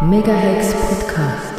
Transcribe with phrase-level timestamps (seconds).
[0.00, 1.54] Megahex Podcast.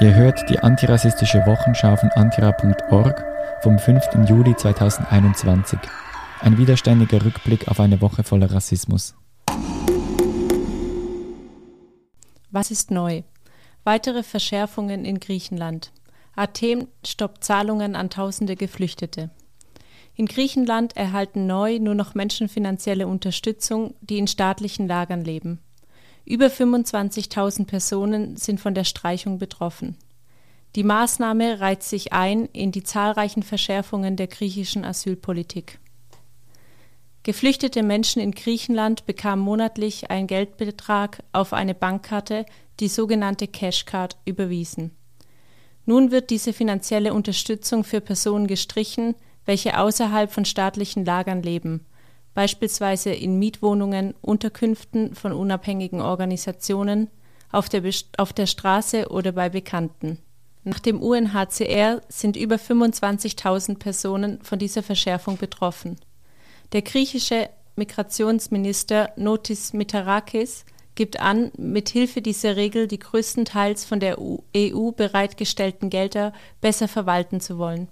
[0.00, 3.24] Ihr hört die antirassistische Wochenschau von antira.org
[3.62, 4.28] vom 5.
[4.28, 5.78] Juli 2021.
[6.40, 9.14] Ein widerständiger Rückblick auf eine Woche voller Rassismus.
[12.50, 13.22] Was ist neu?
[13.84, 15.92] Weitere Verschärfungen in Griechenland.
[16.34, 19.30] Athen stoppt Zahlungen an tausende Geflüchtete.
[20.14, 25.60] In Griechenland erhalten neu nur noch Menschen finanzielle Unterstützung, die in staatlichen Lagern leben.
[26.24, 29.96] Über 25.000 Personen sind von der Streichung betroffen.
[30.76, 35.78] Die Maßnahme reiht sich ein in die zahlreichen Verschärfungen der griechischen Asylpolitik.
[37.24, 42.46] Geflüchtete Menschen in Griechenland bekamen monatlich einen Geldbetrag auf eine Bankkarte,
[42.80, 44.90] die sogenannte Cashcard, überwiesen.
[45.84, 49.14] Nun wird diese finanzielle Unterstützung für Personen gestrichen,
[49.46, 51.86] welche außerhalb von staatlichen Lagern leben,
[52.34, 57.08] beispielsweise in Mietwohnungen, Unterkünften von unabhängigen Organisationen,
[57.50, 57.82] auf der,
[58.16, 60.18] auf der Straße oder bei Bekannten.
[60.64, 65.96] Nach dem UNHCR sind über 25.000 Personen von dieser Verschärfung betroffen.
[66.72, 74.18] Der griechische Migrationsminister Notis Mitarakis gibt an, mit Hilfe dieser Regel die größtenteils von der
[74.20, 77.88] EU bereitgestellten Gelder besser verwalten zu wollen.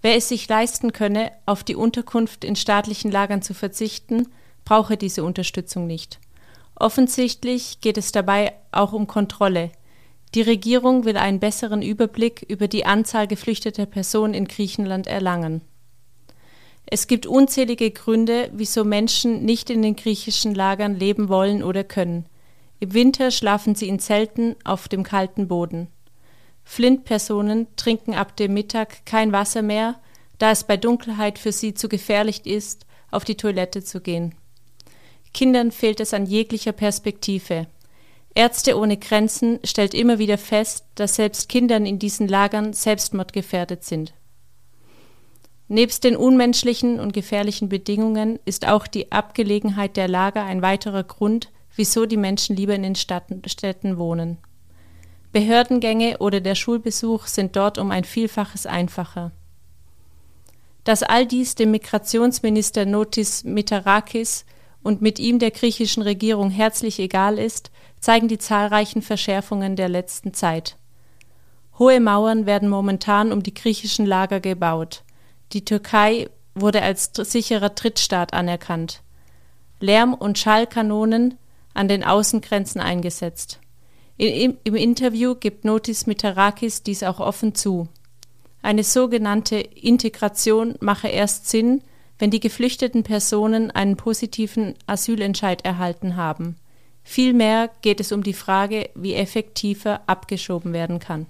[0.00, 4.28] Wer es sich leisten könne, auf die Unterkunft in staatlichen Lagern zu verzichten,
[4.64, 6.20] brauche diese Unterstützung nicht.
[6.76, 9.72] Offensichtlich geht es dabei auch um Kontrolle.
[10.34, 15.62] Die Regierung will einen besseren Überblick über die Anzahl geflüchteter Personen in Griechenland erlangen.
[16.86, 22.26] Es gibt unzählige Gründe, wieso Menschen nicht in den griechischen Lagern leben wollen oder können.
[22.80, 25.88] Im Winter schlafen sie in Zelten auf dem kalten Boden.
[26.70, 29.98] Flint-Personen trinken ab dem Mittag kein Wasser mehr,
[30.36, 34.34] da es bei Dunkelheit für sie zu gefährlich ist, auf die Toilette zu gehen.
[35.32, 37.68] Kindern fehlt es an jeglicher Perspektive.
[38.34, 44.12] Ärzte ohne Grenzen stellt immer wieder fest, dass selbst Kindern in diesen Lagern selbstmordgefährdet sind.
[45.68, 51.50] Nebst den unmenschlichen und gefährlichen Bedingungen ist auch die Abgelegenheit der Lager ein weiterer Grund,
[51.74, 54.36] wieso die Menschen lieber in den Städten wohnen.
[55.38, 59.30] Behördengänge oder der Schulbesuch sind dort um ein Vielfaches einfacher.
[60.82, 64.44] Dass all dies dem Migrationsminister Notis Mitarakis
[64.82, 70.34] und mit ihm der griechischen Regierung herzlich egal ist, zeigen die zahlreichen Verschärfungen der letzten
[70.34, 70.76] Zeit.
[71.78, 75.04] Hohe Mauern werden momentan um die griechischen Lager gebaut.
[75.52, 79.02] Die Türkei wurde als sicherer Drittstaat anerkannt.
[79.78, 81.38] Lärm- und Schallkanonen
[81.74, 83.60] an den Außengrenzen eingesetzt.
[84.18, 87.86] Im, Im Interview gibt Notis Mitarakis dies auch offen zu.
[88.62, 91.82] Eine sogenannte Integration mache erst Sinn,
[92.18, 96.56] wenn die geflüchteten Personen einen positiven Asylentscheid erhalten haben.
[97.04, 101.26] Vielmehr geht es um die Frage, wie effektiver abgeschoben werden kann.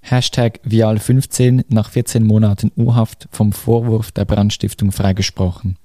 [0.00, 5.76] Hashtag Vial15 nach 14 Monaten U-Haft vom Vorwurf der Brandstiftung freigesprochen.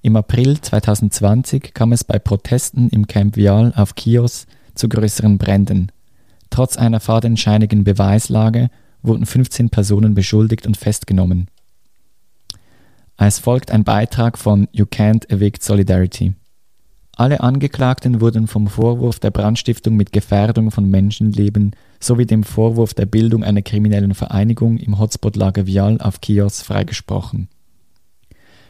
[0.00, 5.90] Im April 2020 kam es bei Protesten im Camp Vial auf Chios zu größeren Bränden.
[6.50, 8.70] Trotz einer fadenscheinigen Beweislage
[9.02, 11.48] wurden 15 Personen beschuldigt und festgenommen.
[13.16, 16.34] Es folgt ein Beitrag von You Can't Evict Solidarity.
[17.16, 23.06] Alle Angeklagten wurden vom Vorwurf der Brandstiftung mit Gefährdung von Menschenleben sowie dem Vorwurf der
[23.06, 27.48] Bildung einer kriminellen Vereinigung im Hotspot-Lager Vial auf Chios freigesprochen.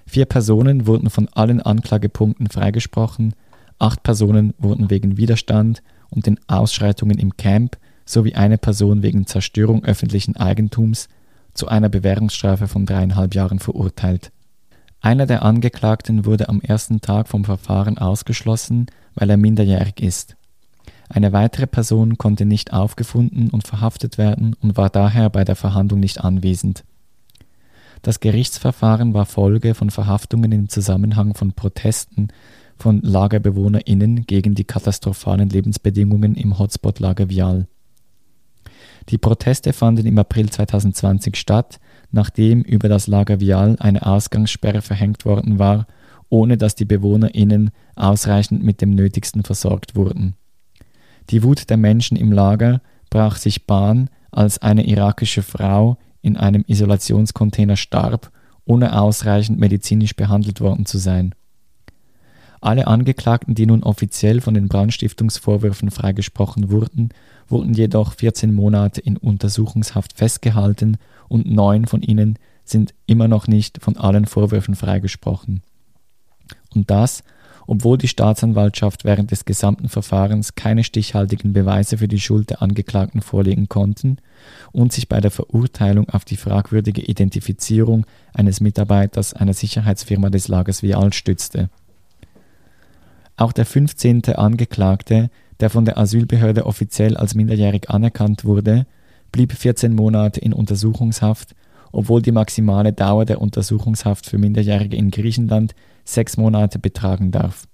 [0.08, 3.34] Vier Personen wurden von allen Anklagepunkten freigesprochen,
[3.78, 7.76] acht Personen wurden wegen Widerstand und den Ausschreitungen im Camp
[8.06, 11.10] sowie eine Person wegen Zerstörung öffentlichen Eigentums
[11.52, 14.32] zu einer Bewährungsstrafe von dreieinhalb Jahren verurteilt.
[15.02, 20.36] Einer der Angeklagten wurde am ersten Tag vom Verfahren ausgeschlossen, weil er minderjährig ist.
[21.10, 26.00] Eine weitere Person konnte nicht aufgefunden und verhaftet werden und war daher bei der Verhandlung
[26.00, 26.82] nicht anwesend.
[28.02, 32.28] Das Gerichtsverfahren war Folge von Verhaftungen im Zusammenhang von Protesten
[32.76, 37.66] von LagerbewohnerInnen gegen die katastrophalen Lebensbedingungen im Hotspot-Lager Vial.
[39.08, 41.80] Die Proteste fanden im April 2020 statt,
[42.12, 45.86] nachdem über das Lager Vial eine Ausgangssperre verhängt worden war,
[46.28, 50.34] ohne dass die BewohnerInnen ausreichend mit dem Nötigsten versorgt wurden.
[51.30, 52.80] Die Wut der Menschen im Lager
[53.10, 58.30] brach sich Bahn, als eine irakische Frau in einem Isolationscontainer starb,
[58.64, 61.34] ohne ausreichend medizinisch behandelt worden zu sein.
[62.60, 67.10] Alle Angeklagten, die nun offiziell von den Brandstiftungsvorwürfen freigesprochen wurden,
[67.46, 70.98] wurden jedoch 14 Monate in Untersuchungshaft festgehalten
[71.28, 75.62] und neun von ihnen sind immer noch nicht von allen Vorwürfen freigesprochen.
[76.74, 77.22] Und das,
[77.68, 83.20] obwohl die Staatsanwaltschaft während des gesamten Verfahrens keine stichhaltigen Beweise für die Schuld der Angeklagten
[83.20, 84.16] vorlegen konnten
[84.72, 90.82] und sich bei der Verurteilung auf die fragwürdige Identifizierung eines Mitarbeiters einer Sicherheitsfirma des Lagers
[90.82, 91.68] Vial stützte.
[93.36, 94.24] Auch der 15.
[94.34, 95.28] Angeklagte,
[95.60, 98.86] der von der Asylbehörde offiziell als minderjährig anerkannt wurde,
[99.30, 101.54] blieb 14 Monate in Untersuchungshaft,
[101.92, 105.74] obwohl die maximale Dauer der Untersuchungshaft für Minderjährige in Griechenland
[106.08, 107.66] sechs Monate betragen darf.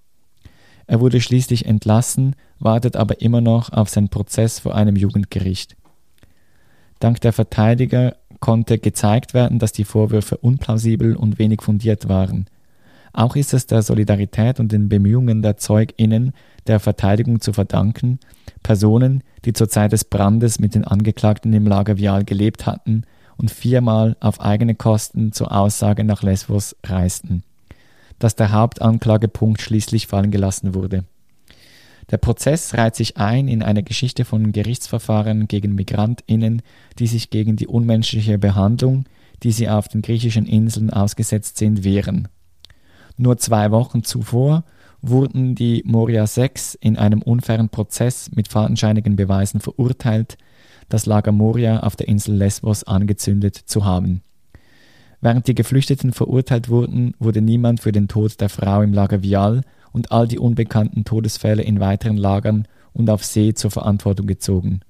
[0.87, 5.77] Er wurde schließlich entlassen, wartet aber immer noch auf seinen Prozess vor einem Jugendgericht.
[7.01, 12.47] Dank der Verteidiger konnte gezeigt werden, dass die Vorwürfe unplausibel und wenig fundiert waren.
[13.13, 16.33] Auch ist es der Solidarität und den Bemühungen der Zeuginnen
[16.67, 18.19] der Verteidigung zu verdanken,
[18.63, 23.05] Personen, die zur Zeit des Brandes mit den Angeklagten im Lager Vial gelebt hatten
[23.37, 27.45] und viermal auf eigene Kosten zur Aussage nach Lesbos reisten
[28.19, 31.05] dass der Hauptanklagepunkt schließlich fallen gelassen wurde.
[32.11, 36.63] Der Prozess reiht sich ein in eine Geschichte von Gerichtsverfahren gegen Migrantinnen,
[36.99, 39.07] die sich gegen die unmenschliche Behandlung,
[39.43, 42.29] die sie auf den griechischen Inseln ausgesetzt sind, wehren.
[43.17, 44.65] Nur zwei Wochen zuvor
[45.01, 50.39] wurden die Moria 6 in einem unfairen Prozess mit fadenscheinigen Beweisen verurteilt,
[50.89, 54.23] das Lager Moria auf der Insel Lesbos angezündet zu haben.
[55.25, 59.63] Während die Geflüchteten verurteilt wurden, wurde niemand für den Tod der Frau im Lager Vial
[59.91, 64.81] und all die unbekannten Todesfälle in weiteren Lagern und auf See zur Verantwortung gezogen.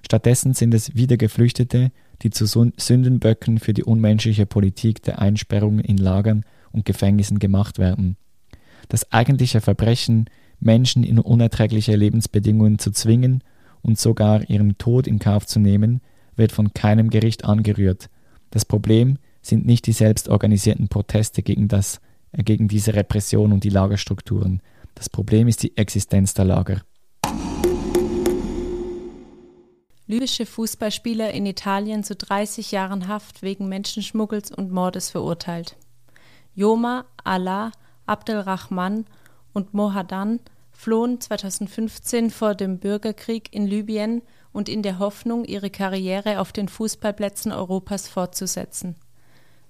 [0.00, 1.92] Stattdessen sind es wieder Geflüchtete,
[2.22, 8.16] die zu Sündenböcken für die unmenschliche Politik der Einsperrungen in Lagern und Gefängnissen gemacht werden.
[8.88, 13.44] Das eigentliche Verbrechen, Menschen in unerträgliche Lebensbedingungen zu zwingen
[13.82, 16.00] und sogar ihren Tod in Kauf zu nehmen,
[16.36, 18.08] wird von keinem Gericht angerührt.
[18.50, 22.00] Das Problem sind nicht die selbstorganisierten Proteste gegen, das,
[22.32, 24.62] äh, gegen diese Repression und die Lagerstrukturen.
[24.94, 26.82] Das Problem ist die Existenz der Lager.
[30.06, 35.76] Libysche Fußballspieler in Italien zu 30 Jahren Haft wegen Menschenschmuggels und Mordes verurteilt.
[36.54, 37.72] Joma, Allah,
[38.06, 39.06] Abdelrahman
[39.54, 40.40] und Mohadan
[40.72, 44.20] flohen 2015 vor dem Bürgerkrieg in Libyen
[44.52, 48.96] und in der Hoffnung, ihre Karriere auf den Fußballplätzen Europas fortzusetzen.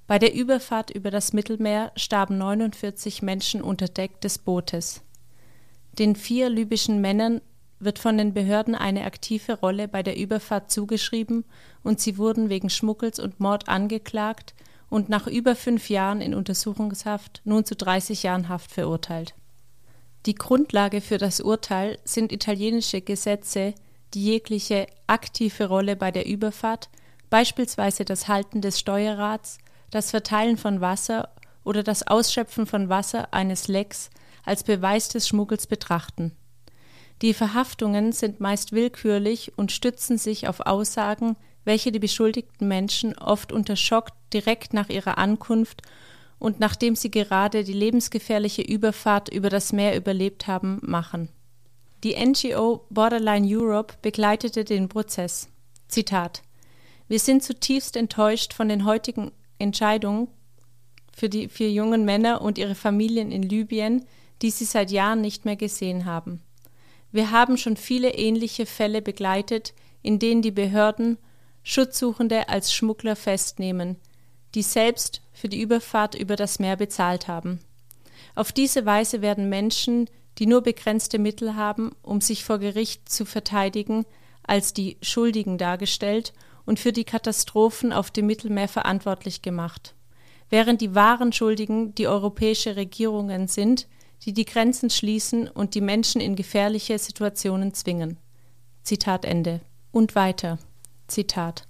[0.07, 5.03] Bei der Überfahrt über das Mittelmeer starben 49 Menschen unter Deck des Bootes.
[5.99, 7.41] Den vier libyschen Männern
[7.79, 11.45] wird von den Behörden eine aktive Rolle bei der Überfahrt zugeschrieben
[11.83, 14.55] und sie wurden wegen Schmuggels und Mord angeklagt
[14.91, 19.35] und nach über fünf Jahren in Untersuchungshaft nun zu 30 Jahren Haft verurteilt.
[20.27, 23.75] Die Grundlage für das Urteil sind italienische Gesetze,
[24.15, 26.89] die jegliche aktive Rolle bei der Überfahrt,
[27.29, 29.59] beispielsweise das Halten des Steuerrads,
[29.95, 31.29] das Verteilen von Wasser
[31.63, 34.11] oder das Ausschöpfen von Wasser eines Lecks
[34.45, 36.33] als Beweis des Schmuggels betrachten.
[37.23, 43.53] Die Verhaftungen sind meist willkürlich und stützen sich auf Aussagen, welche die beschuldigten Menschen oft
[43.53, 45.83] unter Schock direkt nach ihrer Ankunft
[46.41, 51.29] und nachdem sie gerade die lebensgefährliche Überfahrt über das Meer überlebt haben, machen.
[52.03, 55.49] Die NGO Borderline Europe begleitete den Prozess.
[55.87, 56.43] Zitat
[57.07, 60.29] Wir sind zutiefst enttäuscht von den heutigen Entscheidung
[61.13, 64.05] für die vier jungen Männer und ihre Familien in Libyen,
[64.43, 66.41] die sie seit Jahren nicht mehr gesehen haben.
[67.13, 71.19] Wir haben schon viele ähnliche Fälle begleitet, in denen die Behörden
[71.63, 73.97] Schutzsuchende als Schmuggler festnehmen,
[74.55, 77.61] die selbst für die Überfahrt über das Meer bezahlt haben.
[78.35, 83.25] Auf diese Weise werden Menschen, die nur begrenzte Mittel haben, um sich vor Gericht zu
[83.25, 84.05] verteidigen,
[84.43, 86.33] als die Schuldigen dargestellt
[86.67, 89.95] und für die Katastrophen auf dem Mittelmeer verantwortlich gemacht,
[90.51, 93.87] während die wahren Schuldigen die europäische Regierungen sind,
[94.23, 98.19] die die Grenzen schließen und die Menschen in gefährliche Situationen zwingen.
[98.83, 99.61] Zitat Ende.
[99.93, 100.59] Und weiter.
[101.07, 101.65] Zitat.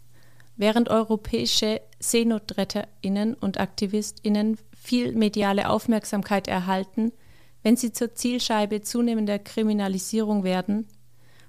[0.56, 7.12] Während europäische SeenotretterInnen und AktivistInnen viel mediale Aufmerksamkeit erhalten,
[7.62, 10.86] wenn sie zur Zielscheibe zunehmender Kriminalisierung werden,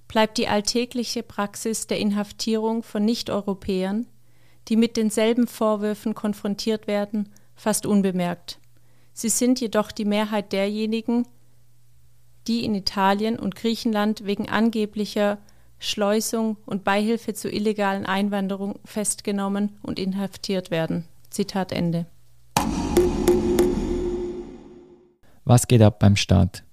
[0.07, 4.07] bleibt die alltägliche Praxis der Inhaftierung von Nichteuropäern,
[4.67, 8.59] die mit denselben Vorwürfen konfrontiert werden, fast unbemerkt.
[9.13, 11.27] Sie sind jedoch die Mehrheit derjenigen,
[12.47, 15.37] die in Italien und Griechenland wegen angeblicher
[15.79, 21.05] Schleusung und Beihilfe zur illegalen Einwanderung festgenommen und inhaftiert werden.
[21.29, 22.05] Zitat Ende.
[25.43, 26.63] Was geht ab beim Staat?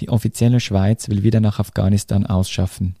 [0.00, 2.96] Die offizielle Schweiz will wieder nach Afghanistan ausschaffen.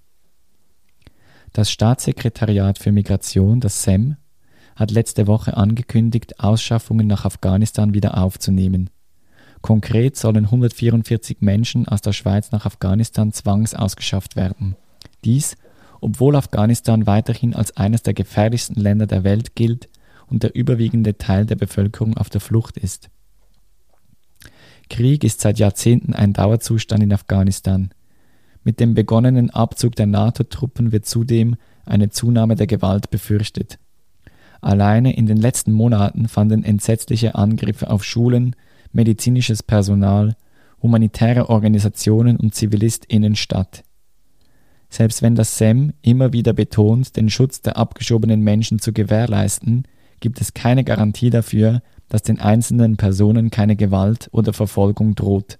[1.52, 4.16] Das Staatssekretariat für Migration, das SEM,
[4.74, 8.90] hat letzte Woche angekündigt, Ausschaffungen nach Afghanistan wieder aufzunehmen.
[9.62, 14.76] Konkret sollen 144 Menschen aus der Schweiz nach Afghanistan zwangsausgeschafft werden.
[15.24, 15.56] Dies,
[16.00, 19.88] obwohl Afghanistan weiterhin als eines der gefährlichsten Länder der Welt gilt
[20.28, 23.08] und der überwiegende Teil der Bevölkerung auf der Flucht ist.
[24.88, 27.90] Krieg ist seit Jahrzehnten ein Dauerzustand in Afghanistan.
[28.64, 33.78] Mit dem begonnenen Abzug der NATO-Truppen wird zudem eine Zunahme der Gewalt befürchtet.
[34.60, 38.56] Alleine in den letzten Monaten fanden entsetzliche Angriffe auf Schulen,
[38.92, 40.34] medizinisches Personal,
[40.82, 43.84] humanitäre Organisationen und ZivilistInnen statt.
[44.88, 49.84] Selbst wenn das SEM immer wieder betont, den Schutz der abgeschobenen Menschen zu gewährleisten,
[50.20, 55.58] gibt es keine Garantie dafür, dass den einzelnen Personen keine Gewalt oder Verfolgung droht.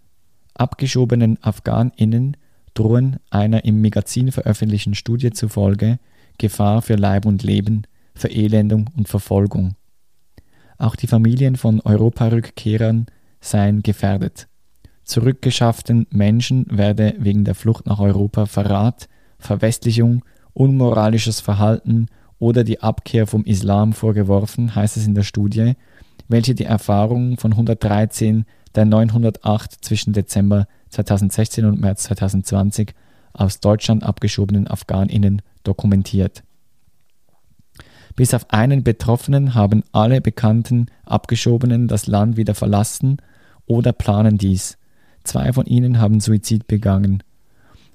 [0.55, 2.37] Abgeschobenen AfghanInnen
[2.75, 5.99] drohen einer im Magazin veröffentlichten Studie zufolge
[6.39, 7.83] Gefahr für Leib und Leben,
[8.15, 9.75] Verelendung und Verfolgung.
[10.79, 13.07] Auch die Familien von Europarückkehrern
[13.41, 14.49] seien gefährdet.
[15.05, 23.27] Zurückgeschafften Menschen werde wegen der Flucht nach Europa Verrat, Verwestlichung, unmoralisches Verhalten oder die Abkehr
[23.27, 25.75] vom Islam vorgeworfen, heißt es in der Studie,
[26.29, 32.95] welche die Erfahrungen von 113 der 908 zwischen Dezember 2016 und März 2020
[33.33, 36.43] aus Deutschland abgeschobenen Afghaninnen dokumentiert.
[38.15, 43.19] Bis auf einen Betroffenen haben alle bekannten Abgeschobenen das Land wieder verlassen
[43.67, 44.79] oder planen dies.
[45.23, 47.23] Zwei von ihnen haben Suizid begangen.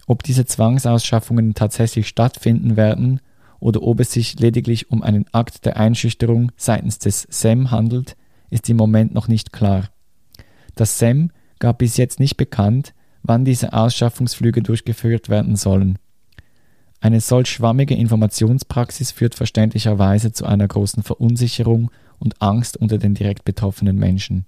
[0.05, 3.19] Ob diese Zwangsausschaffungen tatsächlich stattfinden werden
[3.59, 8.15] oder ob es sich lediglich um einen Akt der Einschüchterung seitens des SEM handelt,
[8.51, 9.89] ist im Moment noch nicht klar.
[10.75, 12.93] Das SEM gab bis jetzt nicht bekannt,
[13.23, 15.97] wann diese Ausschaffungsflüge durchgeführt werden sollen.
[16.99, 21.89] Eine solch schwammige Informationspraxis führt verständlicherweise zu einer großen Verunsicherung
[22.19, 24.45] und Angst unter den direkt betroffenen Menschen.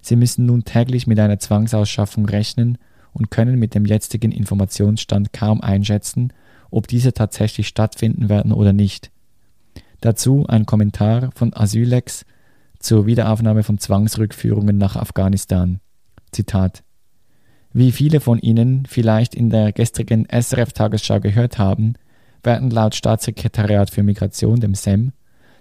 [0.00, 2.78] Sie müssen nun täglich mit einer Zwangsausschaffung rechnen
[3.12, 6.32] und können mit dem jetzigen Informationsstand kaum einschätzen,
[6.70, 9.10] ob diese tatsächlich stattfinden werden oder nicht.
[10.00, 12.24] Dazu ein Kommentar von Asylex
[12.80, 15.80] zur Wiederaufnahme von Zwangsrückführungen nach Afghanistan.
[16.32, 16.82] Zitat
[17.72, 21.94] wie viele von Ihnen vielleicht in der gestrigen SRF-Tagesschau gehört haben,
[22.42, 25.12] werden laut Staatssekretariat für Migration, dem SEM,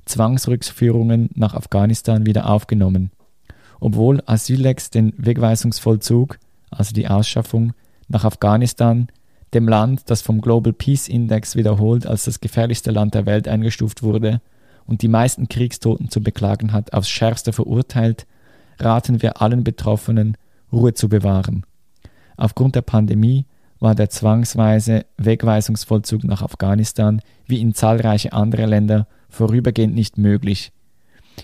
[0.06, 3.12] Zwangsrückführungen nach Afghanistan wieder aufgenommen,
[3.80, 6.40] obwohl Asylex den Wegweisungsvollzug,
[6.72, 7.74] also die Ausschaffung,
[8.08, 9.08] nach Afghanistan,
[9.54, 14.02] dem Land, das vom Global Peace Index wiederholt als das gefährlichste Land der Welt eingestuft
[14.02, 14.42] wurde
[14.90, 18.26] und die meisten Kriegstoten zu beklagen hat, aufs schärfste verurteilt,
[18.80, 20.36] raten wir allen Betroffenen,
[20.72, 21.64] Ruhe zu bewahren.
[22.38, 23.46] Aufgrund der Pandemie
[23.80, 30.72] war der zwangsweise Wegweisungsvollzug nach Afghanistan wie in zahlreiche andere Länder vorübergehend nicht möglich.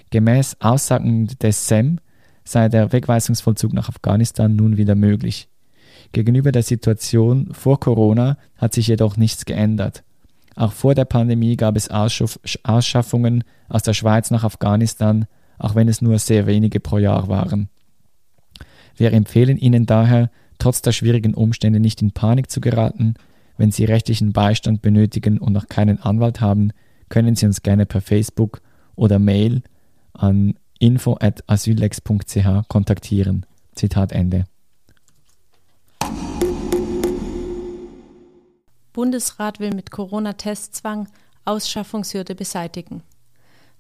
[0.10, 2.00] Gemäß Aussagen des SEM
[2.44, 5.48] sei der Wegweisungsvollzug nach Afghanistan nun wieder möglich.
[6.12, 10.04] Gegenüber der Situation vor Corona hat sich jedoch nichts geändert.
[10.56, 15.26] Auch vor der Pandemie gab es Ausschaffungen aus der Schweiz nach Afghanistan,
[15.58, 17.70] auch wenn es nur sehr wenige pro Jahr waren.
[18.96, 23.16] Wir empfehlen Ihnen daher, trotz der schwierigen Umstände nicht in Panik zu geraten.
[23.58, 26.72] Wenn Sie rechtlichen Beistand benötigen und noch keinen Anwalt haben,
[27.10, 28.62] können Sie uns gerne per Facebook
[28.96, 29.62] oder Mail
[30.14, 33.46] an info@asylex.ch kontaktieren.
[33.76, 34.46] Zitat Ende.
[38.96, 41.10] Bundesrat will mit Corona-Testzwang
[41.44, 43.04] Ausschaffungshürde beseitigen.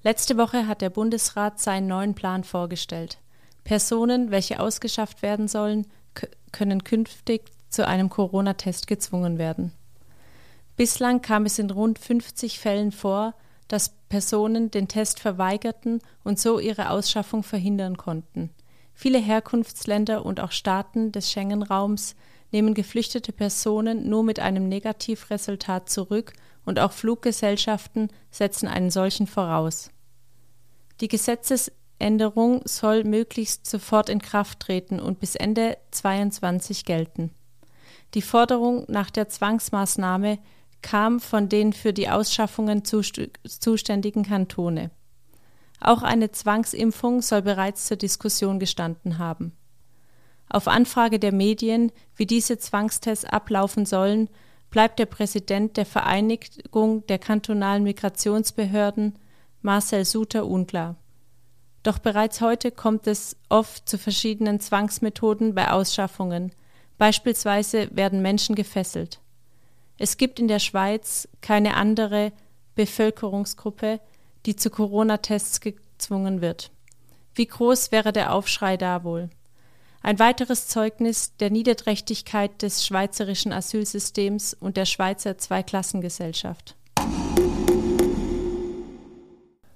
[0.03, 3.19] Letzte Woche hat der Bundesrat seinen neuen Plan vorgestellt.
[3.63, 5.87] Personen, welche ausgeschafft werden sollen,
[6.51, 9.71] können künftig zu einem Corona-Test gezwungen werden.
[10.75, 13.35] Bislang kam es in rund 50 Fällen vor,
[13.69, 18.49] dass Personen den Test verweigerten und so ihre Ausschaffung verhindern konnten.
[18.95, 22.15] Viele Herkunftsländer und auch Staaten des Schengen-Raums
[22.51, 26.33] nehmen geflüchtete Personen nur mit einem Negativresultat zurück
[26.63, 29.91] und auch Fluggesellschaften setzen einen solchen voraus.
[31.01, 37.31] Die Gesetzes Änderung soll möglichst sofort in Kraft treten und bis Ende 2022 gelten.
[38.13, 40.39] Die Forderung nach der Zwangsmaßnahme
[40.81, 44.91] kam von den für die Ausschaffungen zuständigen Kantone.
[45.79, 49.53] Auch eine Zwangsimpfung soll bereits zur Diskussion gestanden haben.
[50.49, 54.29] Auf Anfrage der Medien, wie diese Zwangstests ablaufen sollen,
[54.69, 59.17] bleibt der Präsident der Vereinigung der kantonalen Migrationsbehörden,
[59.61, 60.95] Marcel Suter, unklar.
[61.83, 66.51] Doch bereits heute kommt es oft zu verschiedenen Zwangsmethoden bei Ausschaffungen.
[66.97, 69.19] Beispielsweise werden Menschen gefesselt.
[69.97, 72.31] Es gibt in der Schweiz keine andere
[72.75, 73.99] Bevölkerungsgruppe,
[74.45, 76.71] die zu Corona-Tests gezwungen wird.
[77.33, 79.29] Wie groß wäre der Aufschrei da wohl?
[80.01, 86.75] Ein weiteres Zeugnis der Niederträchtigkeit des schweizerischen Asylsystems und der Schweizer Zweiklassengesellschaft.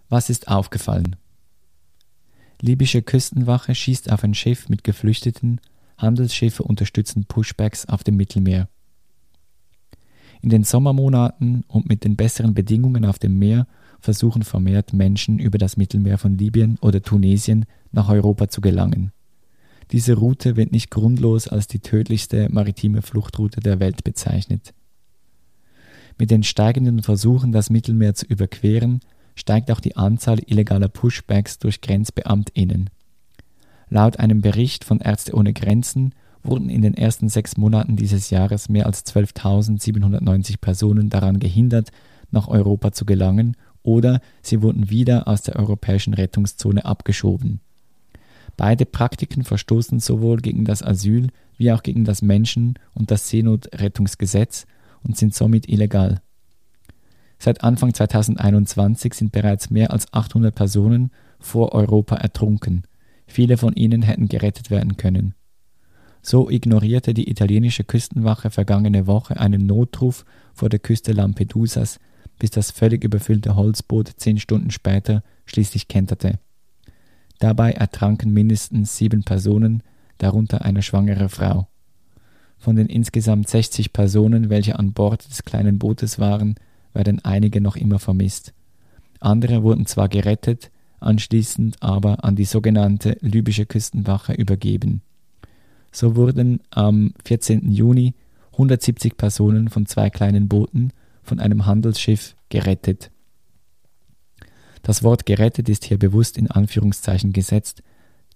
[0.08, 1.16] Was ist aufgefallen?
[2.62, 5.62] Libysche Küstenwache schießt auf ein Schiff mit Geflüchteten,
[5.98, 8.70] Handelsschiffe unterstützen Pushbacks auf dem Mittelmeer.
[10.42, 13.68] In den Sommermonaten und mit den besseren Bedingungen auf dem Meer
[14.00, 19.12] versuchen vermehrt Menschen über das Mittelmeer von Libyen oder Tunesien nach Europa zu gelangen.
[19.92, 24.74] Diese Route wird nicht grundlos als die tödlichste maritime Fluchtroute der Welt bezeichnet.
[26.18, 29.00] Mit den steigenden Versuchen, das Mittelmeer zu überqueren,
[29.36, 32.90] steigt auch die Anzahl illegaler Pushbacks durch GrenzbeamtInnen.
[33.90, 36.14] Laut einem Bericht von Ärzte ohne Grenzen
[36.44, 41.90] wurden in den ersten sechs Monaten dieses Jahres mehr als 12.790 Personen daran gehindert,
[42.32, 47.62] nach Europa zu gelangen oder sie wurden wieder aus der europäischen Rettungszone abgeschoben.
[48.58, 54.66] Beide Praktiken verstoßen sowohl gegen das Asyl wie auch gegen das Menschen- und das Seenotrettungsgesetz
[55.04, 56.22] und sind somit illegal.
[57.38, 62.84] Seit Anfang 2021 sind bereits mehr als 800 Personen vor Europa ertrunken.
[63.28, 65.36] Viele von ihnen hätten gerettet werden können.
[66.22, 72.00] So ignorierte die italienische Küstenwache vergangene Woche einen Notruf vor der Küste Lampedusas,
[72.40, 76.40] bis das völlig überfüllte Holzboot zehn Stunden später schließlich kenterte.
[77.40, 79.84] Dabei ertranken mindestens sieben Personen,
[80.18, 81.68] darunter eine schwangere Frau.
[82.58, 86.56] Von den insgesamt 60 Personen, welche an Bord des kleinen Bootes waren,
[86.94, 88.54] werden einige noch immer vermisst.
[89.22, 95.02] Andere wurden zwar gerettet, anschließend aber an die sogenannte libysche Küstenwache übergeben.
[95.92, 97.72] So wurden am 14.
[97.72, 98.14] Juni
[98.54, 100.92] 170 Personen von zwei kleinen Booten
[101.30, 103.12] von einem Handelsschiff gerettet.
[104.82, 107.84] Das Wort gerettet ist hier bewusst in Anführungszeichen gesetzt,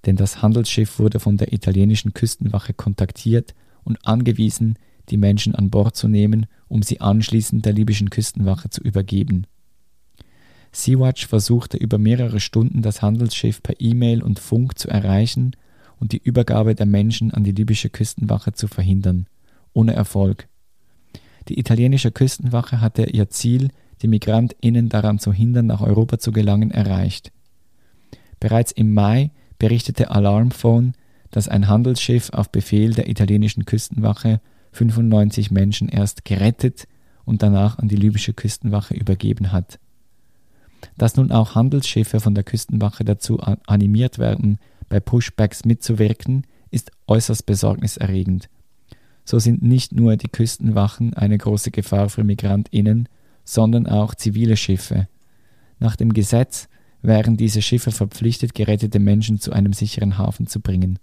[0.05, 4.77] denn das Handelsschiff wurde von der italienischen Küstenwache kontaktiert und angewiesen,
[5.09, 9.47] die Menschen an Bord zu nehmen, um sie anschließend der libyschen Küstenwache zu übergeben.
[10.71, 15.55] Sea-Watch versuchte über mehrere Stunden das Handelsschiff per E-Mail und Funk zu erreichen
[15.99, 19.27] und die Übergabe der Menschen an die libysche Küstenwache zu verhindern,
[19.73, 20.47] ohne Erfolg.
[21.49, 23.69] Die italienische Küstenwache hatte ihr Ziel,
[24.01, 27.31] die MigrantInnen daran zu hindern, nach Europa zu gelangen, erreicht.
[28.39, 30.93] Bereits im Mai berichtete Alarmphone,
[31.31, 34.41] dass ein Handelsschiff auf Befehl der italienischen Küstenwache
[34.73, 36.87] 95 Menschen erst gerettet
[37.25, 39.79] und danach an die libysche Küstenwache übergeben hat.
[40.97, 47.45] Dass nun auch Handelsschiffe von der Küstenwache dazu animiert werden, bei Pushbacks mitzuwirken, ist äußerst
[47.45, 48.49] besorgniserregend.
[49.25, 53.07] So sind nicht nur die Küstenwachen eine große Gefahr für Migrantinnen,
[53.45, 55.07] sondern auch zivile Schiffe.
[55.79, 56.67] Nach dem Gesetz
[57.01, 60.99] wären diese Schiffe verpflichtet, gerettete Menschen zu einem sicheren Hafen zu bringen.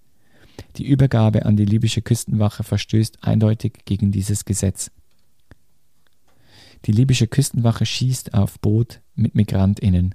[0.77, 4.91] Die Übergabe an die libysche Küstenwache verstößt eindeutig gegen dieses Gesetz.
[6.87, 10.15] Die libysche Küstenwache schießt auf Boot mit Migrantinnen.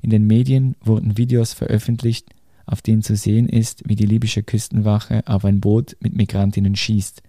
[0.00, 2.30] In den Medien wurden Videos veröffentlicht,
[2.68, 7.22] auf denen zu sehen ist, wie die libysche Küstenwache auf ein Boot mit Migrantinnen schießt.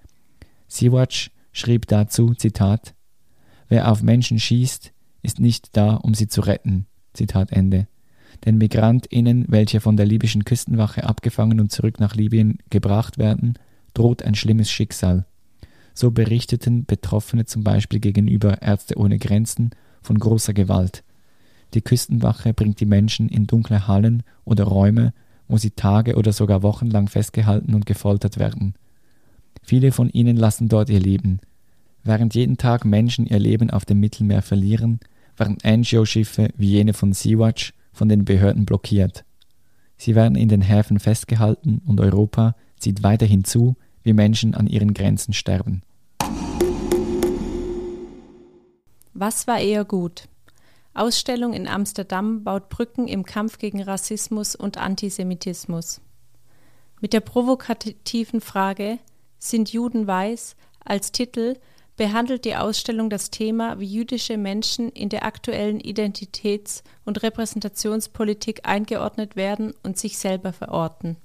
[0.67, 2.93] Sea-Watch schrieb dazu, Zitat,
[3.69, 6.88] Wer auf Menschen schießt, ist nicht da, um sie zu retten.
[7.13, 7.88] Zitat Ende.
[8.45, 13.56] Den MigrantInnen, welche von der libyschen Küstenwache abgefangen und zurück nach Libyen gebracht werden,
[13.93, 15.25] droht ein schlimmes Schicksal.
[15.93, 19.71] So berichteten Betroffene zum Beispiel gegenüber Ärzte ohne Grenzen
[20.02, 21.04] von großer Gewalt.
[21.73, 25.13] Die Küstenwache bringt die Menschen in dunkle Hallen oder Räume,
[25.49, 28.75] wo sie Tage oder sogar Wochen lang festgehalten und gefoltert werden.
[29.63, 31.41] Viele von ihnen lassen dort ihr Leben.
[32.03, 35.01] Während jeden Tag Menschen ihr Leben auf dem Mittelmeer verlieren,
[35.35, 39.25] werden NGO-Schiffe wie jene von Sea-Watch von den Behörden blockiert.
[39.97, 44.93] Sie werden in den Häfen festgehalten und Europa sieht weiterhin zu, wie Menschen an ihren
[44.93, 45.81] Grenzen sterben.
[49.13, 50.29] Was war eher gut?
[50.93, 56.02] Ausstellung in Amsterdam baut Brücken im Kampf gegen Rassismus und Antisemitismus.
[56.99, 58.99] Mit der provokativen Frage
[59.38, 60.56] Sind Juden weiß?
[60.84, 61.56] als Titel
[61.95, 69.36] behandelt die Ausstellung das Thema, wie jüdische Menschen in der aktuellen Identitäts- und Repräsentationspolitik eingeordnet
[69.36, 71.17] werden und sich selber verorten.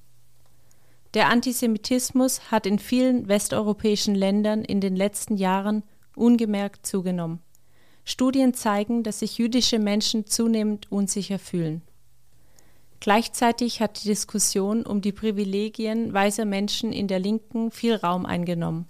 [1.14, 5.84] Der Antisemitismus hat in vielen westeuropäischen Ländern in den letzten Jahren
[6.16, 7.40] ungemerkt zugenommen.
[8.04, 11.82] Studien zeigen, dass sich jüdische Menschen zunehmend unsicher fühlen.
[13.00, 18.86] Gleichzeitig hat die Diskussion um die Privilegien weißer Menschen in der Linken viel Raum eingenommen.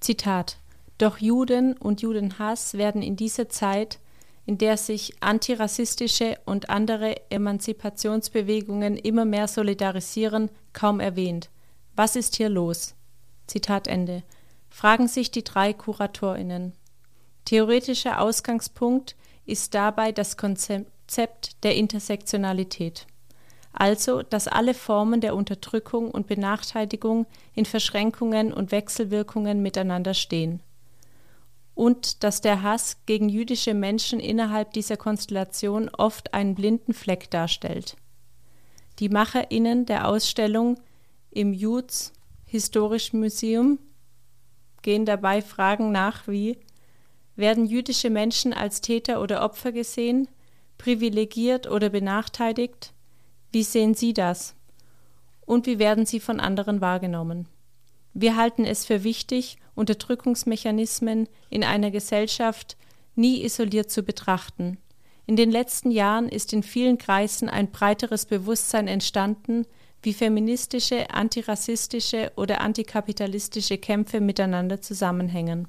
[0.00, 0.58] Zitat
[0.98, 3.98] doch Juden und Judenhass werden in dieser Zeit
[4.44, 11.50] in der sich antirassistische und andere Emanzipationsbewegungen immer mehr solidarisieren, kaum erwähnt.
[11.94, 12.94] Was ist hier los?
[13.46, 14.22] Zitat Ende.
[14.68, 16.72] Fragen sich die drei KuratorInnen.
[17.44, 23.06] Theoretischer Ausgangspunkt ist dabei das Konzept der Intersektionalität.
[23.72, 30.62] Also, dass alle Formen der Unterdrückung und Benachteiligung in Verschränkungen und Wechselwirkungen miteinander stehen
[31.74, 37.96] und dass der Hass gegen jüdische Menschen innerhalb dieser Konstellation oft einen blinden Fleck darstellt.
[38.98, 40.78] Die MacherInnen der Ausstellung
[41.30, 42.12] im Juds
[42.44, 43.78] Historisch Museum
[44.82, 46.58] gehen dabei Fragen nach wie
[47.36, 50.28] werden jüdische Menschen als Täter oder Opfer gesehen,
[50.78, 52.92] privilegiert oder benachteiligt?
[53.50, 54.54] Wie sehen Sie das?
[55.46, 57.48] Und wie werden sie von anderen wahrgenommen?
[58.14, 62.76] Wir halten es für wichtig, Unterdrückungsmechanismen in einer Gesellschaft
[63.14, 64.78] nie isoliert zu betrachten.
[65.26, 69.66] In den letzten Jahren ist in vielen Kreisen ein breiteres Bewusstsein entstanden,
[70.02, 75.68] wie feministische, antirassistische oder antikapitalistische Kämpfe miteinander zusammenhängen.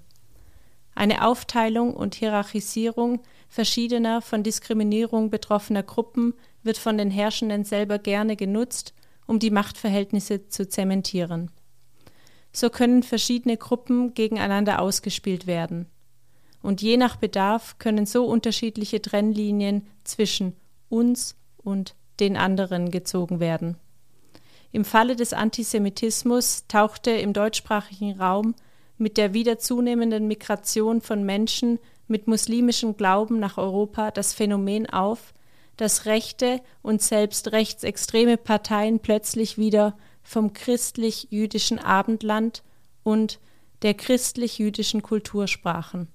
[0.95, 8.35] Eine Aufteilung und Hierarchisierung verschiedener von Diskriminierung betroffener Gruppen wird von den Herrschenden selber gerne
[8.35, 8.93] genutzt,
[9.27, 11.51] um die Machtverhältnisse zu zementieren.
[12.51, 15.87] So können verschiedene Gruppen gegeneinander ausgespielt werden.
[16.61, 20.55] Und je nach Bedarf können so unterschiedliche Trennlinien zwischen
[20.89, 23.77] uns und den anderen gezogen werden.
[24.71, 28.55] Im Falle des Antisemitismus tauchte im deutschsprachigen Raum
[28.97, 35.33] mit der wieder zunehmenden Migration von Menschen mit muslimischem Glauben nach Europa das Phänomen auf,
[35.77, 42.63] dass rechte und selbst rechtsextreme Parteien plötzlich wieder vom christlich-jüdischen Abendland
[43.03, 43.39] und
[43.81, 46.07] der christlich-jüdischen Kultur sprachen.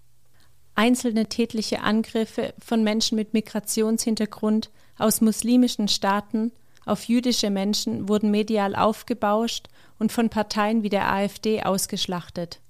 [0.74, 6.52] Einzelne tätliche Angriffe von Menschen mit Migrationshintergrund aus muslimischen Staaten
[6.88, 12.60] auf jüdische Menschen wurden medial aufgebauscht und von Parteien wie der AfD ausgeschlachtet.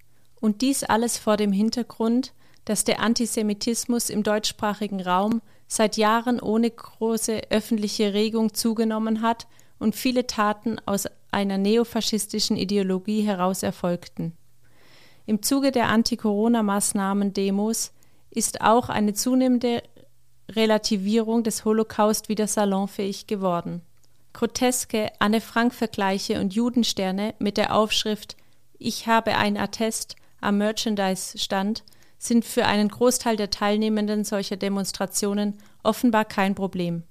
[0.40, 2.32] Und dies alles vor dem Hintergrund,
[2.64, 9.46] dass der Antisemitismus im deutschsprachigen Raum seit Jahren ohne große öffentliche Regung zugenommen hat
[9.78, 14.32] und viele Taten aus einer neofaschistischen Ideologie heraus erfolgten.
[15.26, 17.92] Im Zuge der Anti-Corona-Maßnahmen-Demos
[18.30, 19.82] ist auch eine zunehmende
[20.50, 23.82] Relativierung des Holocaust wieder salonfähig geworden.
[24.32, 28.36] Groteske Anne-Frank-Vergleiche und Judensterne mit der Aufschrift
[28.78, 31.84] Ich habe ein Attest am Merchandise-Stand
[32.18, 37.04] sind für einen Großteil der Teilnehmenden solcher Demonstrationen offenbar kein Problem.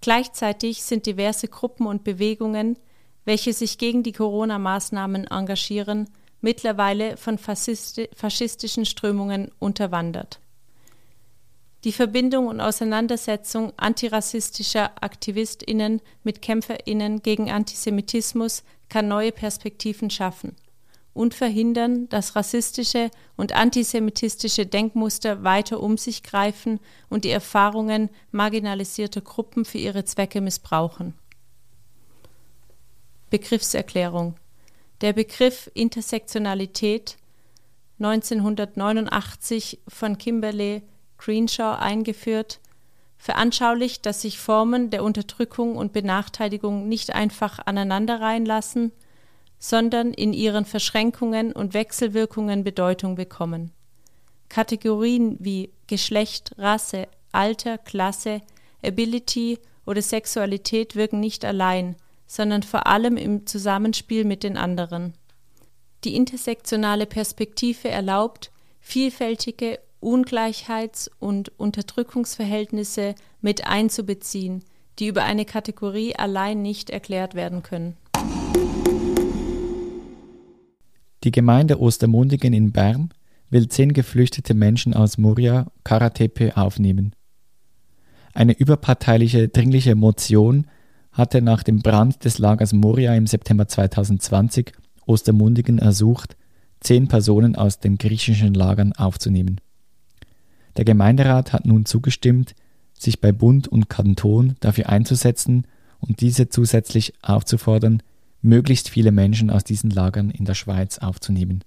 [0.00, 2.78] Gleichzeitig sind diverse Gruppen und Bewegungen,
[3.24, 6.08] welche sich gegen die Corona-Maßnahmen engagieren,
[6.40, 10.38] mittlerweile von faschistischen Strömungen unterwandert.
[11.82, 20.56] Die Verbindung und Auseinandersetzung antirassistischer AktivistInnen mit KämpferInnen gegen Antisemitismus kann neue Perspektiven schaffen
[21.16, 29.22] und verhindern, dass rassistische und antisemitistische Denkmuster weiter um sich greifen und die Erfahrungen marginalisierter
[29.22, 31.14] Gruppen für ihre Zwecke missbrauchen.
[33.30, 34.36] Begriffserklärung
[35.00, 37.16] Der Begriff Intersektionalität
[37.98, 40.82] 1989 von Kimberly
[41.16, 42.60] Greenshaw eingeführt,
[43.16, 48.92] veranschaulicht, dass sich Formen der Unterdrückung und Benachteiligung nicht einfach aneinanderreihen lassen–
[49.58, 53.72] sondern in ihren Verschränkungen und Wechselwirkungen Bedeutung bekommen.
[54.48, 58.42] Kategorien wie Geschlecht, Rasse, Alter, Klasse,
[58.82, 65.14] Ability oder Sexualität wirken nicht allein, sondern vor allem im Zusammenspiel mit den anderen.
[66.04, 74.62] Die intersektionale Perspektive erlaubt, vielfältige Ungleichheits- und Unterdrückungsverhältnisse mit einzubeziehen,
[74.98, 77.96] die über eine Kategorie allein nicht erklärt werden können.
[81.26, 83.08] Die Gemeinde Ostermundigen in Bern
[83.50, 87.16] will zehn geflüchtete Menschen aus Moria Karatepe aufnehmen.
[88.32, 90.68] Eine überparteiliche dringliche Motion
[91.10, 94.70] hatte nach dem Brand des Lagers Moria im September 2020
[95.04, 96.36] Ostermundigen ersucht,
[96.78, 99.60] zehn Personen aus den griechischen Lagern aufzunehmen.
[100.76, 102.54] Der Gemeinderat hat nun zugestimmt,
[102.96, 105.66] sich bei Bund und Kanton dafür einzusetzen
[105.98, 108.00] und diese zusätzlich aufzufordern,
[108.42, 111.64] möglichst viele Menschen aus diesen Lagern in der Schweiz aufzunehmen.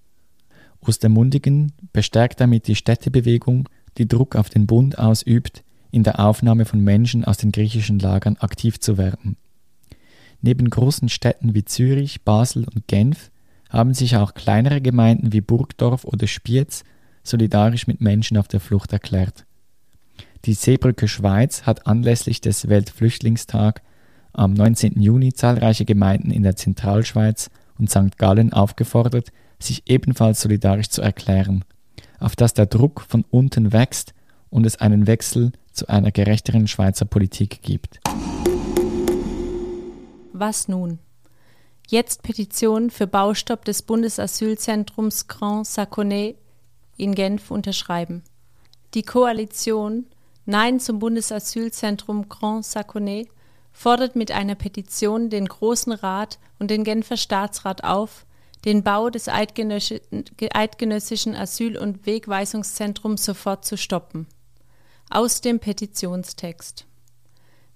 [0.81, 6.79] Ostermundigen bestärkt damit die Städtebewegung, die Druck auf den Bund ausübt, in der Aufnahme von
[6.79, 9.37] Menschen aus den griechischen Lagern aktiv zu werden.
[10.41, 13.31] Neben großen Städten wie Zürich, Basel und Genf
[13.69, 16.83] haben sich auch kleinere Gemeinden wie Burgdorf oder Spiez
[17.23, 19.45] solidarisch mit Menschen auf der Flucht erklärt.
[20.45, 23.81] Die Seebrücke Schweiz hat anlässlich des Weltflüchtlingstag
[24.33, 25.01] am 19.
[25.01, 28.17] Juni zahlreiche Gemeinden in der Zentralschweiz und St.
[28.17, 31.65] Gallen aufgefordert, sich ebenfalls solidarisch zu erklären,
[32.19, 34.13] auf dass der Druck von unten wächst
[34.49, 37.99] und es einen Wechsel zu einer gerechteren Schweizer Politik gibt.
[40.33, 40.99] Was nun?
[41.87, 46.37] Jetzt Petition für Baustopp des Bundesasylzentrums Grand Saconnet
[46.97, 48.23] in Genf unterschreiben.
[48.93, 50.05] Die Koalition
[50.45, 53.29] Nein zum Bundesasylzentrum Grand Saconnet
[53.71, 58.25] fordert mit einer Petition den Großen Rat und den Genfer Staatsrat auf,
[58.65, 64.27] den Bau des eidgenössischen Asyl- und Wegweisungszentrums sofort zu stoppen.
[65.09, 66.85] Aus dem Petitionstext.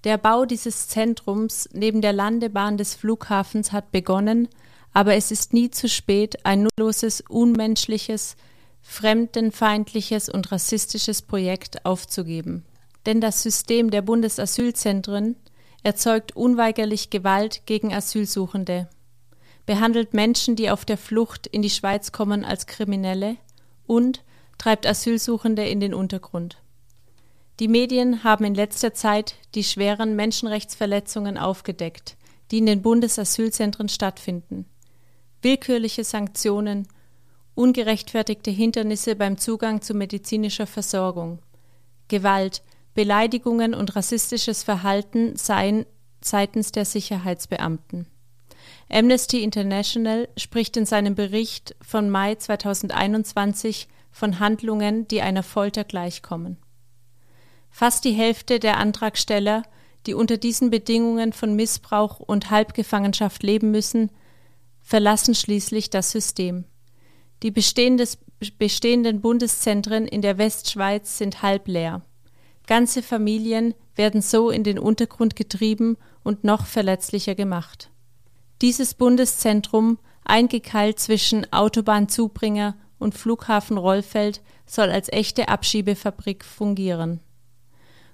[0.04, 4.50] Der Bau dieses Zentrums neben der Landebahn des Flughafens hat begonnen,
[4.92, 8.36] aber es ist nie zu spät, ein nutzloses, unmenschliches,
[8.82, 12.66] fremdenfeindliches und rassistisches Projekt aufzugeben.
[13.06, 15.38] Denn das System der Bundesasylzentren
[15.84, 18.90] erzeugt unweigerlich Gewalt gegen Asylsuchende,
[19.66, 23.38] behandelt Menschen, die auf der Flucht in die Schweiz kommen, als Kriminelle
[23.86, 24.24] und
[24.58, 26.58] treibt Asylsuchende in den Untergrund.
[27.60, 32.18] Die Medien haben in letzter Zeit die schweren Menschenrechtsverletzungen aufgedeckt,
[32.50, 34.66] die in den Bundesasylzentren stattfinden.
[35.42, 36.88] Willkürliche Sanktionen,
[37.56, 41.40] ungerechtfertigte Hindernisse beim Zugang zu medizinischer Versorgung,
[42.08, 42.64] Gewalt,
[42.94, 45.86] Beleidigungen und rassistisches Verhalten seien
[46.22, 48.08] seitens der Sicherheitsbeamten.
[48.90, 56.58] Amnesty International spricht in seinem Bericht von Mai 2021 von Handlungen, die einer Folter gleichkommen.
[57.70, 59.64] Fast die Hälfte der Antragsteller,
[60.06, 64.12] die unter diesen Bedingungen von Missbrauch und Halbgefangenschaft leben müssen,
[64.82, 66.66] verlassen schließlich das System.
[67.42, 72.04] Die bestehenden Bundeszentren in der Westschweiz sind halb leer.
[72.68, 77.90] Ganze Familien werden so in den Untergrund getrieben und noch verletzlicher gemacht.
[78.62, 87.20] Dieses Bundeszentrum, eingekeilt zwischen Autobahnzubringer und Flughafen Rollfeld, soll als echte Abschiebefabrik fungieren.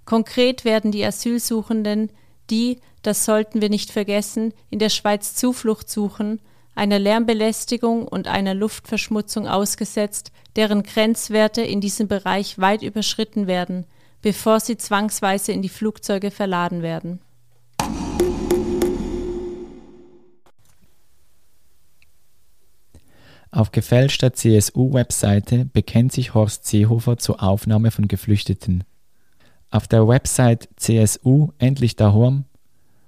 [0.05, 2.11] Konkret werden die Asylsuchenden,
[2.49, 6.41] die, das sollten wir nicht vergessen, in der Schweiz Zuflucht suchen,
[6.73, 13.85] einer Lärmbelästigung und einer Luftverschmutzung ausgesetzt, deren Grenzwerte in diesem Bereich weit überschritten werden,
[14.21, 17.19] bevor sie zwangsweise in die Flugzeuge verladen werden.
[23.51, 28.83] Auf gefälschter CSU-Webseite bekennt sich Horst Seehofer zur Aufnahme von Geflüchteten.
[29.71, 32.45] Auf der Website CSU Endlich daheim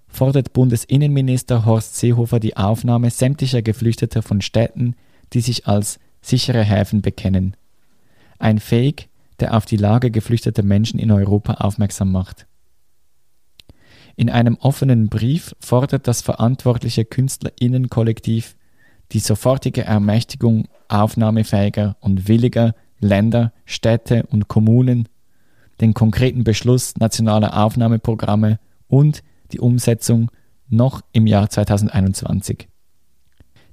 [0.08, 4.96] fordert Bundesinnenminister Horst Seehofer die Aufnahme sämtlicher Geflüchteter von Städten,
[5.34, 7.56] die sich als sichere Häfen bekennen.
[8.40, 9.10] Ein Fake,
[9.42, 12.48] der auf die Lage geflüchteter Menschen in Europa aufmerksam macht.
[14.16, 18.56] In einem offenen Brief fordert das verantwortliche Künstlerinnenkollektiv
[19.12, 25.10] die sofortige Ermächtigung aufnahmefähiger und williger Länder, Städte und Kommunen,
[25.82, 30.30] den konkreten Beschluss nationaler Aufnahmeprogramme und die Umsetzung
[30.70, 32.68] noch im Jahr 2021.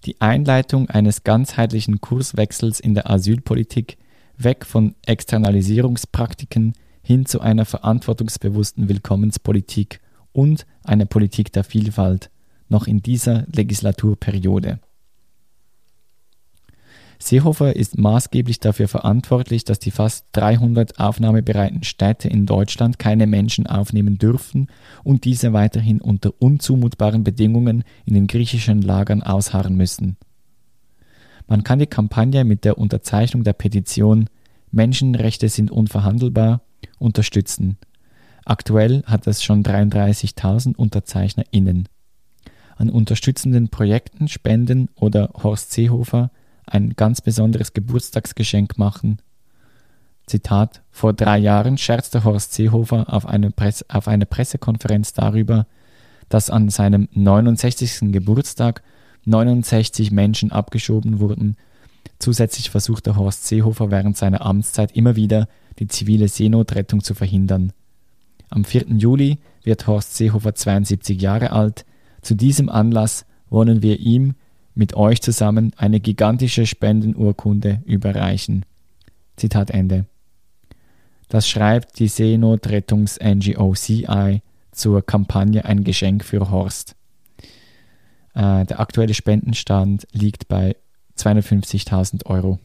[0.04, 3.98] Die Einleitung eines ganzheitlichen Kurswechsels in der Asylpolitik
[4.38, 10.00] weg von Externalisierungspraktiken hin zu einer verantwortungsbewussten Willkommenspolitik
[10.32, 12.30] und einer Politik der Vielfalt
[12.68, 14.78] noch in dieser Legislaturperiode.
[17.20, 23.66] Seehofer ist maßgeblich dafür verantwortlich, dass die fast 300 aufnahmebereiten Städte in Deutschland keine Menschen
[23.66, 24.68] aufnehmen dürfen
[25.02, 30.16] und diese weiterhin unter unzumutbaren Bedingungen in den griechischen Lagern ausharren müssen.
[31.48, 34.28] Man kann die Kampagne mit der Unterzeichnung der Petition
[34.70, 36.60] Menschenrechte sind unverhandelbar
[36.98, 37.78] unterstützen.
[38.44, 41.88] Aktuell hat es schon 33.000 UnterzeichnerInnen.
[42.76, 46.30] An unterstützenden Projekten spenden oder Horst Seehofer
[46.66, 49.18] ein ganz besonderes Geburtstagsgeschenk machen.
[50.26, 55.66] Zitat: Vor drei Jahren scherzte Horst Seehofer auf, eine Presse, auf einer Pressekonferenz darüber,
[56.28, 58.12] dass an seinem 69.
[58.12, 58.82] Geburtstag
[59.28, 61.56] 69 Menschen abgeschoben wurden.
[62.18, 67.72] Zusätzlich versuchte Horst Seehofer während seiner Amtszeit immer wieder, die zivile Seenotrettung zu verhindern.
[68.50, 68.86] Am 4.
[68.96, 71.84] Juli wird Horst Seehofer 72 Jahre alt.
[72.22, 74.34] Zu diesem Anlass wollen wir ihm
[74.74, 78.64] mit euch zusammen eine gigantische Spendenurkunde überreichen.
[79.36, 80.06] Zitat Ende.
[81.28, 86.94] Das schreibt die Seenotrettungs-NGO CI zur Kampagne Ein Geschenk für Horst.
[88.34, 90.76] Äh, der aktuelle Spendenstand liegt bei
[91.16, 92.58] 250.000 Euro.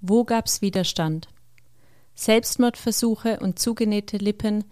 [0.00, 1.28] Wo gab es Widerstand?
[2.14, 4.64] Selbstmordversuche und zugenähte Lippen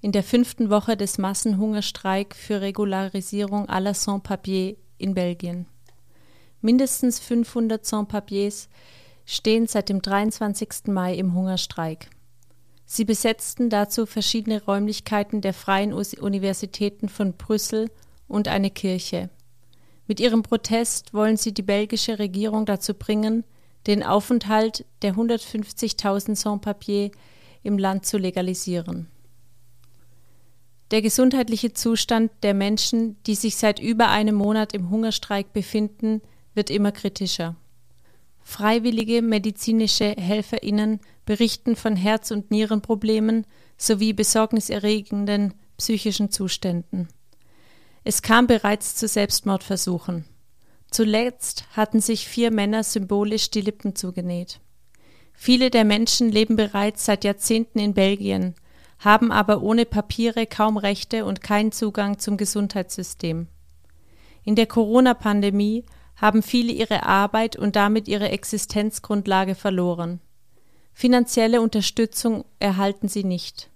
[0.00, 5.66] in der fünften Woche des Massenhungerstreik für Regularisierung aller Sans-Papiers in Belgien.
[6.60, 8.68] Mindestens 500 Sans-Papiers
[9.24, 10.88] stehen seit dem 23.
[10.88, 12.10] Mai im Hungerstreik.
[12.84, 17.90] Sie besetzten dazu verschiedene Räumlichkeiten der Freien Universitäten von Brüssel
[18.28, 19.30] und eine Kirche.
[20.06, 23.44] Mit ihrem Protest wollen sie die belgische Regierung dazu bringen,
[23.86, 27.12] den Aufenthalt der 150.000 Sans-Papiers
[27.62, 29.08] im Land zu legalisieren.
[30.90, 36.20] Der gesundheitliche Zustand der Menschen, die sich seit über einem Monat im Hungerstreik befinden,
[36.54, 37.56] wird immer kritischer.
[38.44, 47.08] Freiwillige medizinische Helferinnen berichten von Herz- und Nierenproblemen sowie besorgniserregenden psychischen Zuständen.
[48.04, 50.24] Es kam bereits zu Selbstmordversuchen.
[50.90, 54.60] Zuletzt hatten sich vier Männer symbolisch die Lippen zugenäht.
[55.32, 58.54] Viele der Menschen leben bereits seit Jahrzehnten in Belgien,
[58.98, 63.48] haben aber ohne Papiere kaum Rechte und keinen Zugang zum Gesundheitssystem.
[64.44, 65.84] In der Corona-Pandemie
[66.22, 70.20] haben viele ihre Arbeit und damit ihre Existenzgrundlage verloren.
[70.94, 73.70] Finanzielle Unterstützung erhalten sie nicht.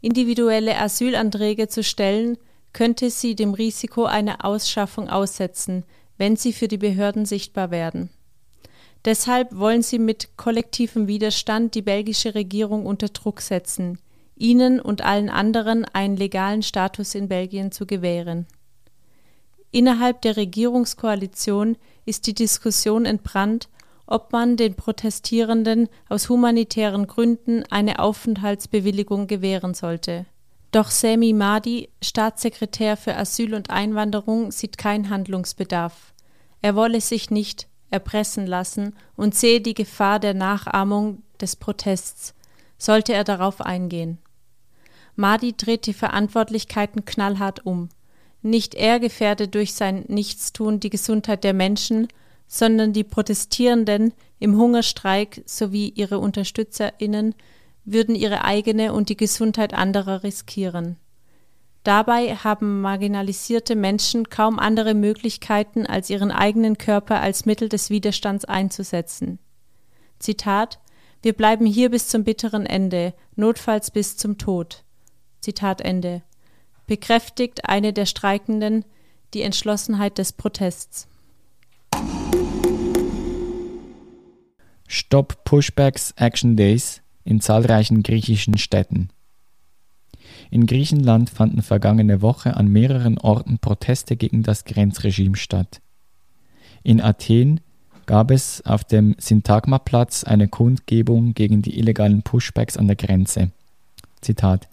[0.00, 2.38] Individuelle Asylanträge zu stellen,
[2.72, 5.84] könnte sie dem Risiko einer Ausschaffung aussetzen,
[6.18, 8.10] wenn sie für die Behörden sichtbar werden.
[9.04, 13.98] Deshalb wollen sie mit kollektivem Widerstand die belgische Regierung unter Druck setzen,
[14.36, 18.46] ihnen und allen anderen einen legalen Status in Belgien zu gewähren.
[19.76, 23.68] Innerhalb der Regierungskoalition ist die Diskussion entbrannt,
[24.06, 30.24] ob man den Protestierenden aus humanitären Gründen eine Aufenthaltsbewilligung gewähren sollte.
[30.72, 36.14] Doch Sami Madi, Staatssekretär für Asyl und Einwanderung, sieht keinen Handlungsbedarf.
[36.62, 42.32] Er wolle sich nicht erpressen lassen und sehe die Gefahr der Nachahmung des Protests,
[42.78, 44.16] sollte er darauf eingehen.
[45.16, 47.90] Madi dreht die Verantwortlichkeiten knallhart um.
[48.46, 52.06] Nicht er gefährde durch sein Nichtstun die Gesundheit der Menschen,
[52.46, 57.34] sondern die Protestierenden im Hungerstreik sowie ihre UnterstützerInnen
[57.84, 60.96] würden ihre eigene und die Gesundheit anderer riskieren.
[61.82, 68.44] Dabei haben marginalisierte Menschen kaum andere Möglichkeiten, als ihren eigenen Körper als Mittel des Widerstands
[68.44, 69.40] einzusetzen.
[70.20, 70.78] Zitat
[71.20, 74.84] Wir bleiben hier bis zum bitteren Ende, notfalls bis zum Tod.
[75.40, 76.22] Zitat Ende.
[76.86, 78.84] Bekräftigt eine der Streikenden
[79.34, 81.08] die Entschlossenheit des Protests.
[84.86, 89.08] Stop Pushbacks Action Days in zahlreichen griechischen Städten.
[90.50, 95.80] In Griechenland fanden vergangene Woche an mehreren Orten Proteste gegen das Grenzregime statt.
[96.84, 97.60] In Athen
[98.06, 103.50] gab es auf dem Syntagmaplatz eine Kundgebung gegen die illegalen Pushbacks an der Grenze.
[104.20, 104.68] Zitat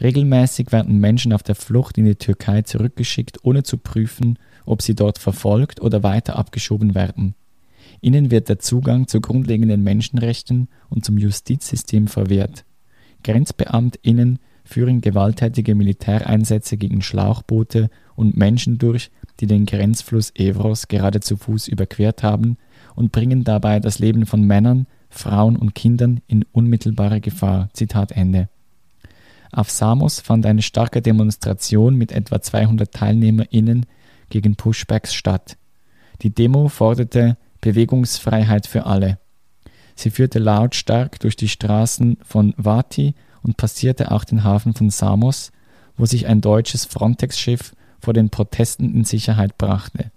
[0.00, 4.94] Regelmäßig werden Menschen auf der Flucht in die Türkei zurückgeschickt, ohne zu prüfen, ob sie
[4.94, 7.34] dort verfolgt oder weiter abgeschoben werden.
[8.00, 12.64] Ihnen wird der Zugang zu grundlegenden Menschenrechten und zum Justizsystem verwehrt.
[13.22, 21.36] GrenzbeamtInnen führen gewalttätige Militäreinsätze gegen Schlauchboote und Menschen durch, die den Grenzfluss Evros gerade zu
[21.36, 22.56] Fuß überquert haben
[22.94, 27.70] und bringen dabei das Leben von Männern, Frauen und Kindern in unmittelbare Gefahr.
[27.72, 28.48] Zitat Ende.
[29.56, 33.86] Auf Samos fand eine starke Demonstration mit etwa 200 TeilnehmerInnen
[34.28, 35.56] gegen Pushbacks statt.
[36.20, 39.18] Die Demo forderte Bewegungsfreiheit für alle.
[39.94, 45.52] Sie führte lautstark durch die Straßen von Vati und passierte auch den Hafen von Samos,
[45.96, 50.10] wo sich ein deutsches Frontex-Schiff vor den Protesten in Sicherheit brachte.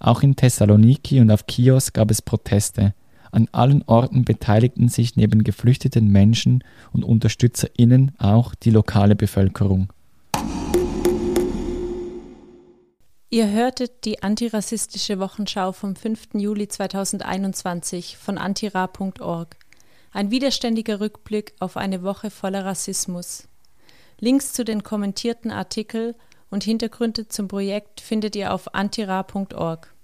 [0.00, 2.92] Auch in Thessaloniki und auf Chios gab es Proteste.
[3.30, 9.92] An allen Orten beteiligten sich neben geflüchteten Menschen und UnterstützerInnen auch die lokale Bevölkerung.
[13.30, 16.28] Ihr hörtet die antirassistische Wochenschau vom 5.
[16.32, 19.56] Juli 2021 von antira.org.
[20.12, 23.46] Ein widerständiger Rückblick auf eine Woche voller Rassismus.
[24.18, 26.14] Links zu den kommentierten Artikel
[26.50, 29.94] und Hintergründe zum Projekt findet ihr auf antira.org.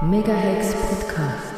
[0.01, 1.54] Megahex Podcast.